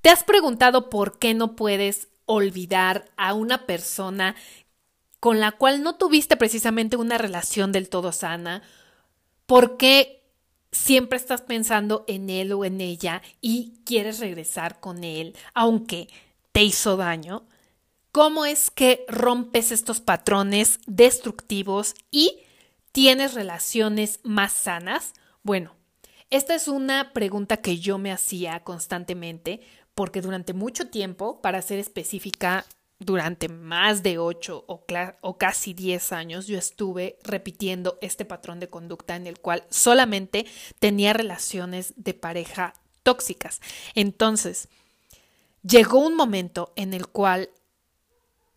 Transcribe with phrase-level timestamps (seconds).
[0.00, 4.34] ¿Te has preguntado por qué no puedes olvidar a una persona
[5.18, 8.62] con la cual no tuviste precisamente una relación del todo sana?
[9.44, 10.22] ¿Por qué
[10.72, 16.08] siempre estás pensando en él o en ella y quieres regresar con él, aunque
[16.52, 17.46] te hizo daño?
[18.10, 22.38] ¿Cómo es que rompes estos patrones destructivos y
[22.92, 25.12] tienes relaciones más sanas?
[25.42, 25.76] Bueno,
[26.30, 29.60] esta es una pregunta que yo me hacía constantemente
[30.00, 32.64] porque durante mucho tiempo, para ser específica,
[33.00, 34.82] durante más de ocho o,
[35.20, 40.46] o, casi diez años yo estuve repitiendo este patrón de conducta en el cual solamente
[40.78, 43.60] tenía relaciones de pareja tóxicas.
[43.94, 44.68] Entonces,
[45.62, 47.50] llegó un momento en el cual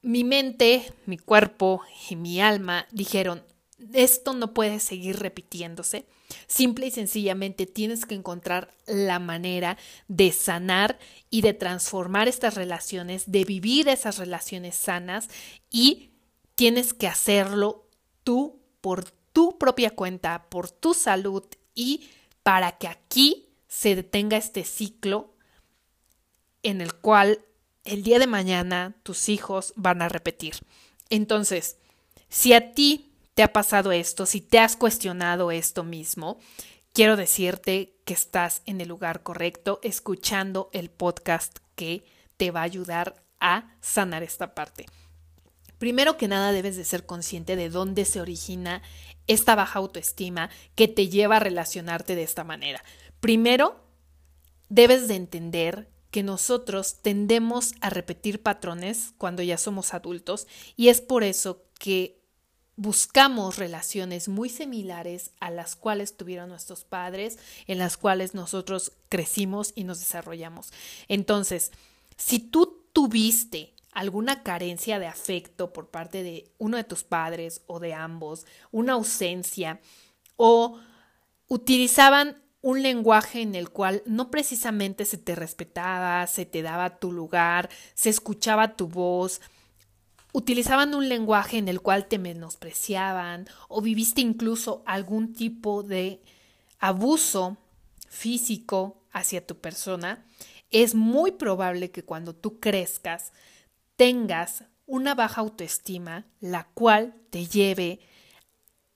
[0.00, 3.42] mi mente, mi cuerpo y mi alma dijeron,
[3.92, 6.06] esto no puede seguir repitiéndose.
[6.46, 10.98] Simple y sencillamente tienes que encontrar la manera de sanar
[11.30, 15.28] y de transformar estas relaciones, de vivir esas relaciones sanas
[15.70, 16.10] y
[16.54, 17.88] tienes que hacerlo
[18.24, 21.44] tú por tu propia cuenta, por tu salud
[21.74, 22.08] y
[22.42, 25.34] para que aquí se detenga este ciclo
[26.62, 27.40] en el cual
[27.84, 30.54] el día de mañana tus hijos van a repetir.
[31.10, 31.78] Entonces,
[32.28, 36.38] si a ti te ha pasado esto, si te has cuestionado esto mismo,
[36.92, 42.04] quiero decirte que estás en el lugar correcto, escuchando el podcast que
[42.36, 44.86] te va a ayudar a sanar esta parte.
[45.78, 48.82] Primero que nada debes de ser consciente de dónde se origina
[49.26, 52.84] esta baja autoestima que te lleva a relacionarte de esta manera.
[53.20, 53.84] Primero,
[54.68, 61.00] debes de entender que nosotros tendemos a repetir patrones cuando ya somos adultos y es
[61.00, 62.21] por eso que
[62.76, 69.72] buscamos relaciones muy similares a las cuales tuvieron nuestros padres, en las cuales nosotros crecimos
[69.74, 70.72] y nos desarrollamos.
[71.08, 71.70] Entonces,
[72.16, 77.78] si tú tuviste alguna carencia de afecto por parte de uno de tus padres o
[77.78, 79.80] de ambos, una ausencia
[80.36, 80.78] o
[81.48, 87.12] utilizaban un lenguaje en el cual no precisamente se te respetaba, se te daba tu
[87.12, 89.40] lugar, se escuchaba tu voz,
[90.32, 96.22] utilizaban un lenguaje en el cual te menospreciaban o viviste incluso algún tipo de
[96.78, 97.58] abuso
[98.08, 100.24] físico hacia tu persona,
[100.70, 103.32] es muy probable que cuando tú crezcas
[103.96, 108.00] tengas una baja autoestima, la cual te lleve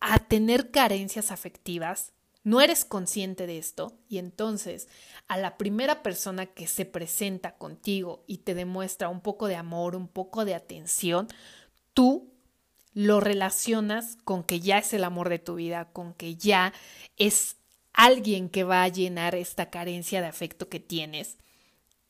[0.00, 2.12] a tener carencias afectivas
[2.46, 4.86] no eres consciente de esto y entonces
[5.26, 9.96] a la primera persona que se presenta contigo y te demuestra un poco de amor,
[9.96, 11.26] un poco de atención,
[11.92, 12.32] tú
[12.94, 16.72] lo relacionas con que ya es el amor de tu vida, con que ya
[17.16, 17.56] es
[17.92, 21.38] alguien que va a llenar esta carencia de afecto que tienes,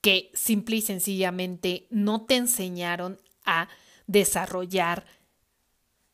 [0.00, 3.68] que simple y sencillamente no te enseñaron a
[4.08, 5.06] desarrollar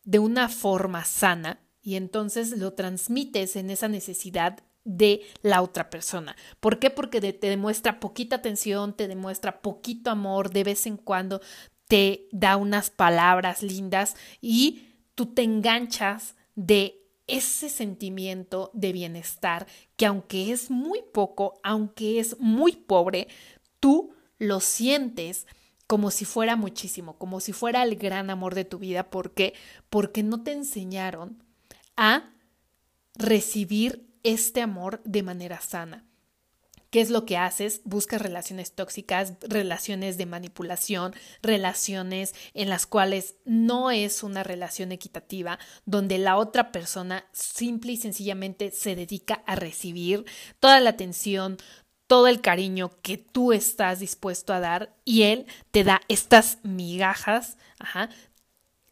[0.05, 6.37] de una forma sana y entonces lo transmites en esa necesidad de la otra persona.
[6.59, 6.91] ¿Por qué?
[6.91, 11.41] Porque te demuestra poquita atención, te demuestra poquito amor, de vez en cuando
[11.87, 16.97] te da unas palabras lindas y tú te enganchas de
[17.27, 19.67] ese sentimiento de bienestar
[19.97, 23.29] que aunque es muy poco, aunque es muy pobre,
[23.79, 25.47] tú lo sientes
[25.87, 29.11] como si fuera muchísimo, como si fuera el gran amor de tu vida.
[29.11, 29.55] ¿Por qué?
[29.91, 31.43] Porque no te enseñaron
[31.97, 32.31] a
[33.15, 36.05] recibir este amor de manera sana.
[36.91, 37.83] ¿Qué es lo que haces?
[37.85, 45.61] Buscas relaciones tóxicas, relaciones de manipulación, relaciones en las cuales no es una relación equitativa,
[45.87, 50.25] donde la otra persona simple y sencillamente se dedica a recibir
[50.59, 51.59] toda la atención,
[52.09, 57.57] todo el cariño que tú estás dispuesto a dar y él te da estas migajas,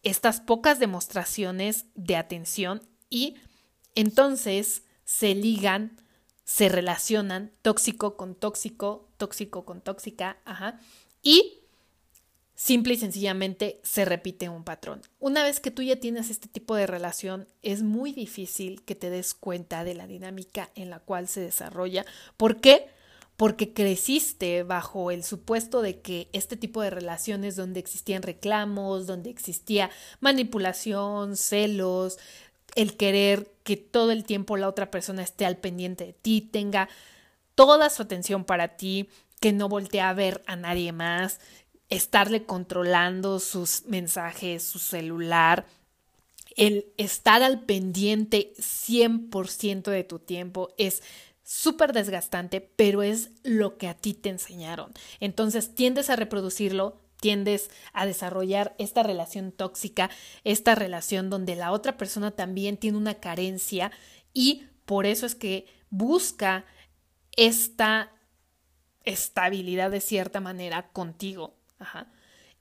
[0.08, 3.37] estas pocas demostraciones de atención y
[3.94, 6.00] entonces se ligan,
[6.44, 10.81] se relacionan tóxico con tóxico, tóxico con tóxica, ajá,
[11.22, 11.62] y
[12.55, 15.00] simple y sencillamente se repite un patrón.
[15.20, 19.10] Una vez que tú ya tienes este tipo de relación, es muy difícil que te
[19.10, 22.05] des cuenta de la dinámica en la cual se desarrolla.
[22.37, 22.88] ¿Por qué?
[23.38, 29.31] Porque creciste bajo el supuesto de que este tipo de relaciones donde existían reclamos, donde
[29.31, 29.90] existía
[30.20, 32.19] manipulación, celos,
[32.75, 36.88] el querer que todo el tiempo la otra persona esté al pendiente de ti, tenga
[37.55, 39.08] toda su atención para ti,
[39.41, 41.38] que no voltee a ver a nadie más,
[41.91, 45.64] estarle controlando sus mensajes, su celular,
[46.56, 51.05] el estar al pendiente 100% de tu tiempo es
[51.49, 54.93] súper desgastante, pero es lo que a ti te enseñaron.
[55.19, 60.11] Entonces tiendes a reproducirlo, tiendes a desarrollar esta relación tóxica,
[60.45, 63.91] esta relación donde la otra persona también tiene una carencia
[64.35, 66.67] y por eso es que busca
[67.35, 68.12] esta
[69.05, 71.56] estabilidad de cierta manera contigo.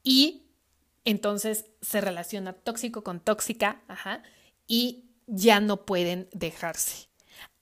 [0.02, 0.46] Y
[1.04, 3.82] entonces se relaciona tóxico con tóxica
[4.66, 7.10] y ya no pueden dejarse.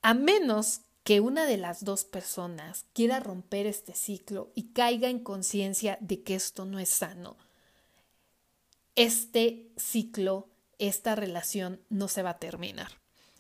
[0.04, 5.20] A menos que una de las dos personas quiera romper este ciclo y caiga en
[5.20, 7.38] conciencia de que esto no es sano,
[8.96, 10.50] este ciclo,
[10.80, 12.90] esta relación no se va a terminar.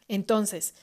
[0.08, 0.76] Entonces,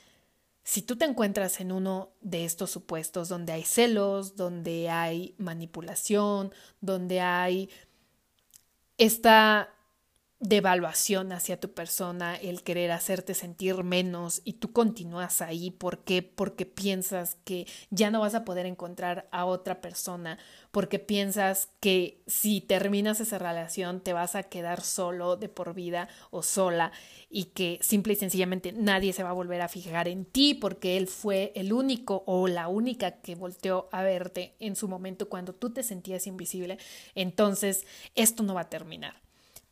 [0.65, 6.53] si tú te encuentras en uno de estos supuestos donde hay celos, donde hay manipulación,
[6.81, 7.71] donde hay
[8.99, 9.73] esta
[10.43, 15.71] devaluación hacia tu persona, el querer hacerte sentir menos y tú continúas ahí.
[15.71, 16.23] ¿Por qué?
[16.23, 20.39] Porque piensas que ya no vas a poder encontrar a otra persona,
[20.73, 26.09] porque piensas que si terminas esa relación te vas a quedar solo de por vida
[26.31, 26.91] o sola
[27.31, 30.97] y que simple y sencillamente nadie se va a volver a fijar en ti porque
[30.97, 35.55] él fue el único o la única que volteó a verte en su momento cuando
[35.55, 36.79] tú te sentías invisible.
[37.15, 37.87] Entonces,
[38.17, 39.22] esto no va a terminar.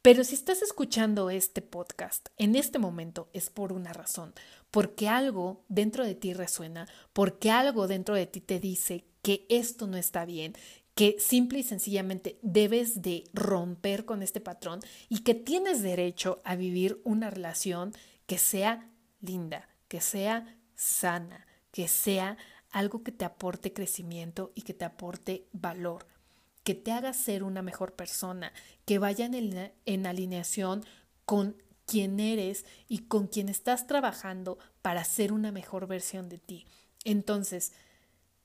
[0.03, 4.33] Pero si estás escuchando este podcast en este momento es por una razón,
[4.71, 9.87] porque algo dentro de ti resuena, porque algo dentro de ti te dice que esto
[9.87, 10.55] no está bien,
[10.95, 14.81] que simple y sencillamente debes de romper con este patrón
[15.11, 17.93] y que tienes derecho a vivir una relación
[18.27, 22.39] que sea linda, que sea sana, que sea
[22.71, 26.07] algo que te aporte crecimiento y que te aporte valor
[26.71, 28.53] que te haga ser una mejor persona,
[28.85, 30.85] que vaya en, en alineación
[31.25, 36.67] con quien eres y con quien estás trabajando para ser una mejor versión de ti.
[37.03, 37.73] Entonces,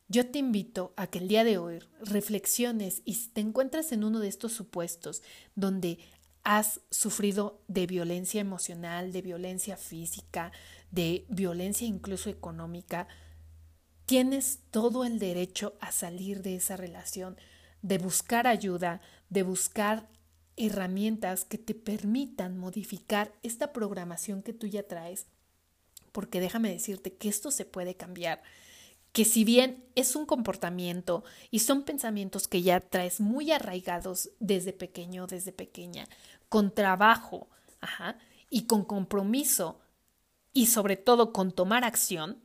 [0.07, 4.03] yo te invito a que el día de hoy reflexiones y si te encuentras en
[4.03, 5.21] uno de estos supuestos
[5.53, 5.99] donde
[6.41, 10.51] has sufrido de violencia emocional, de violencia física,
[10.89, 13.07] de violencia incluso económica,
[14.07, 17.37] tienes todo el derecho a salir de esa relación
[17.85, 18.99] de buscar ayuda,
[19.29, 20.09] de buscar
[20.57, 25.27] herramientas que te permitan modificar esta programación que tú ya traes,
[26.11, 28.41] porque déjame decirte que esto se puede cambiar,
[29.11, 34.73] que si bien es un comportamiento y son pensamientos que ya traes muy arraigados desde
[34.73, 36.07] pequeño, desde pequeña,
[36.49, 37.49] con trabajo,
[37.81, 38.17] ajá,
[38.49, 39.79] y con compromiso
[40.53, 42.41] y sobre todo con tomar acción,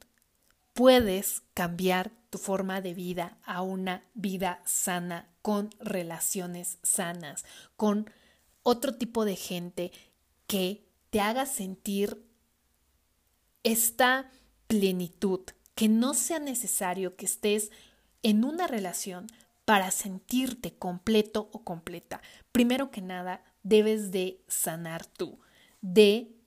[0.80, 7.44] puedes cambiar tu forma de vida a una vida sana, con relaciones sanas,
[7.76, 8.10] con
[8.62, 9.92] otro tipo de gente
[10.46, 12.24] que te haga sentir
[13.62, 14.30] esta
[14.68, 15.40] plenitud,
[15.74, 17.70] que no sea necesario que estés
[18.22, 19.26] en una relación
[19.66, 22.22] para sentirte completo o completa.
[22.52, 25.40] Primero que nada, debes de sanar tú,
[25.82, 26.40] de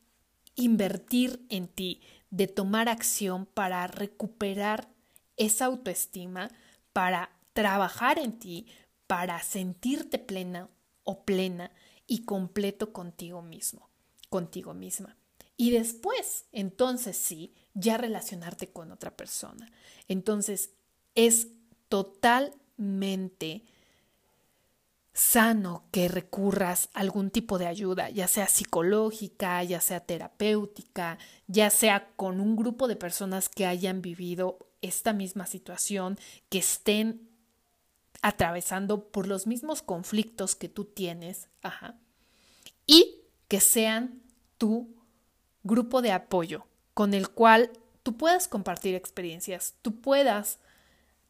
[0.55, 2.01] invertir en ti,
[2.34, 4.90] de tomar acción para recuperar
[5.38, 6.50] esa autoestima,
[6.92, 8.66] para trabajar en ti,
[9.06, 10.68] para sentirte plena
[11.04, 11.72] o plena
[12.08, 13.88] y completo contigo mismo,
[14.30, 15.16] contigo misma.
[15.58, 19.72] Y después, entonces sí, ya relacionarte con otra persona.
[20.08, 20.72] Entonces,
[21.13, 21.50] es
[21.88, 23.63] totalmente
[25.13, 31.70] sano que recurras a algún tipo de ayuda, ya sea psicológica, ya sea terapéutica, ya
[31.70, 36.17] sea con un grupo de personas que hayan vivido esta misma situación,
[36.50, 37.29] que estén
[38.22, 41.48] atravesando por los mismos conflictos que tú tienes,
[42.88, 44.22] y que sean
[44.58, 44.96] tu
[45.63, 50.60] grupo de apoyo con el cual tú puedas compartir experiencias, tú puedas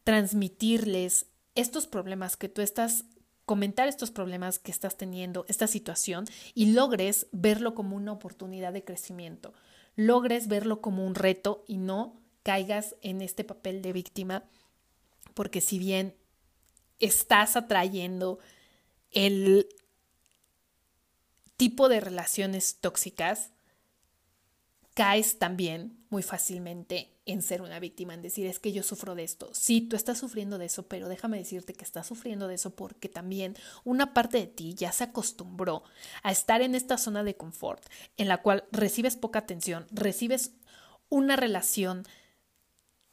[0.04, 3.06] transmitirles estos problemas que tú estás
[3.46, 8.84] comentar estos problemas que estás teniendo, esta situación, y logres verlo como una oportunidad de
[8.84, 9.54] crecimiento,
[9.96, 14.44] logres verlo como un reto y no caigas en este papel de víctima,
[15.34, 16.16] porque si bien
[17.00, 18.40] estás atrayendo
[19.12, 19.68] el
[21.58, 23.52] tipo de relaciones tóxicas,
[24.94, 29.24] caes también muy fácilmente en ser una víctima, en decir es que yo sufro de
[29.24, 29.50] esto.
[29.54, 33.10] Sí, tú estás sufriendo de eso, pero déjame decirte que estás sufriendo de eso porque
[33.10, 35.84] también una parte de ti ya se acostumbró
[36.22, 37.84] a estar en esta zona de confort
[38.18, 40.52] en la cual recibes poca atención, recibes
[41.10, 42.04] una relación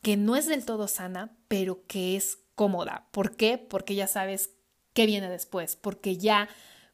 [0.03, 3.09] que no es del todo sana, pero que es cómoda.
[3.11, 3.59] ¿Por qué?
[3.59, 4.51] Porque ya sabes
[4.93, 6.49] qué viene después, porque ya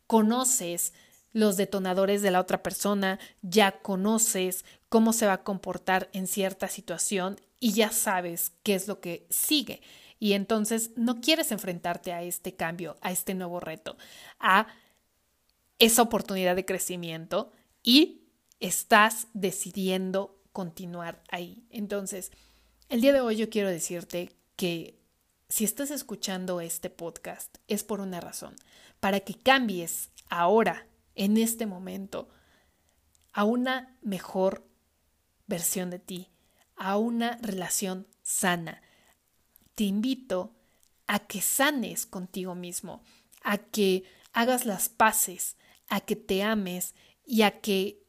[0.06, 0.92] conoces
[1.32, 6.68] los detonadores de la otra persona, ya conoces cómo se va a comportar en cierta
[6.68, 9.82] situación y ya sabes qué es lo que sigue.
[10.18, 13.96] Y entonces no quieres enfrentarte a este cambio, a este nuevo reto,
[14.38, 14.66] a
[15.78, 17.52] esa oportunidad de crecimiento
[17.82, 18.22] y
[18.60, 21.66] estás decidiendo continuar ahí.
[21.70, 22.32] Entonces,
[22.88, 24.98] el día de hoy yo quiero decirte que
[25.48, 28.56] si estás escuchando este podcast es por una razón,
[29.00, 32.28] para que cambies ahora, en este momento,
[33.32, 34.68] a una mejor
[35.46, 36.30] versión de ti,
[36.76, 38.82] a una relación sana.
[39.74, 40.54] Te invito
[41.06, 43.02] a que sanes contigo mismo,
[43.42, 45.56] a que hagas las paces,
[45.88, 46.94] a que te ames
[47.24, 48.04] y a que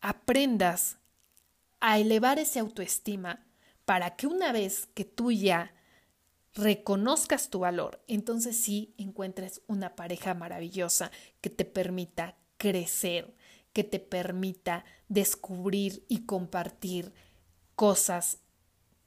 [0.00, 0.98] aprendas
[1.80, 3.46] a elevar esa autoestima
[3.84, 5.75] para que una vez que tú ya
[6.56, 11.10] reconozcas tu valor, entonces sí encuentres una pareja maravillosa
[11.42, 13.34] que te permita crecer,
[13.74, 17.12] que te permita descubrir y compartir
[17.74, 18.38] cosas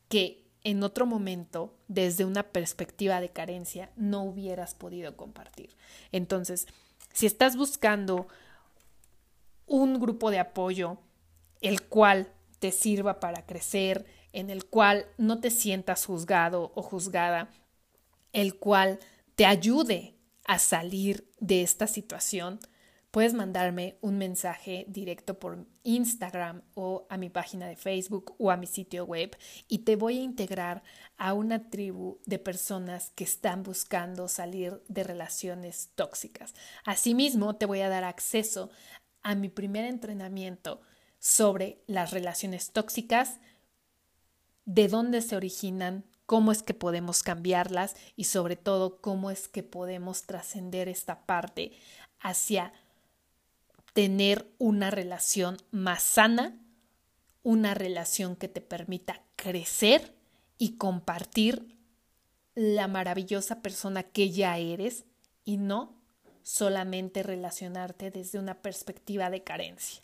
[0.10, 5.76] que en otro momento, desde una perspectiva de carencia, no hubieras podido compartir.
[6.12, 6.68] Entonces,
[7.14, 8.28] si estás buscando
[9.66, 11.00] un grupo de apoyo,
[11.62, 17.50] el cual te sirva para crecer, en el cual no te sientas juzgado o juzgada,
[18.34, 19.00] el cual
[19.36, 22.60] te ayude a salir de esta situación,
[23.12, 28.58] puedes mandarme un mensaje directo por Instagram o a mi página de Facebook o a
[28.58, 29.36] mi sitio web
[29.68, 30.84] y te voy a integrar
[31.18, 36.54] a una tribu de personas que están buscando salir de relaciones tóxicas.
[36.86, 38.70] Asimismo, te voy a dar acceso
[39.24, 40.82] a mi primer entrenamiento
[41.20, 43.40] sobre las relaciones tóxicas,
[44.70, 49.64] de dónde se originan, cómo es que podemos cambiarlas y sobre todo cómo es que
[49.64, 51.72] podemos trascender esta parte
[52.20, 52.72] hacia
[53.94, 56.56] tener una relación más sana,
[57.42, 60.14] una relación que te permita crecer
[60.60, 61.76] y compartir
[62.54, 65.06] la maravillosa persona que ya eres
[65.46, 66.00] y no
[66.44, 70.04] solamente relacionarte desde una perspectiva de carencia.